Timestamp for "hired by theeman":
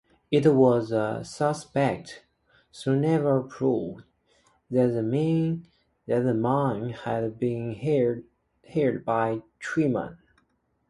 8.63-10.17